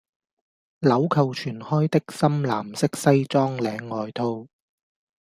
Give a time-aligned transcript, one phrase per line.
[0.79, 4.47] 鈕扣全開的深藍色西裝領外套